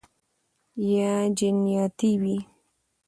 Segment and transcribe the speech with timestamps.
[0.91, 2.37] یا جنیاتي وي